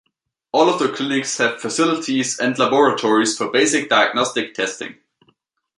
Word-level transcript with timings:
All 0.51 0.67
of 0.67 0.79
the 0.79 0.89
clinics 0.91 1.37
have 1.37 1.61
facilities 1.61 2.39
and 2.39 2.57
laboratories 2.57 3.37
for 3.37 3.51
basic 3.51 3.87
diagnostic 3.87 4.55
testing. 4.55 4.95